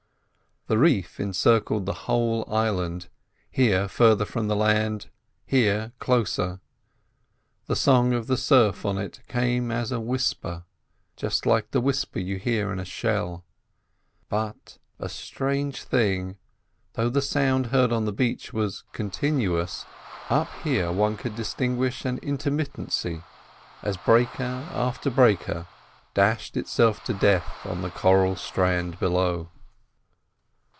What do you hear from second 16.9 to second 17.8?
though the sound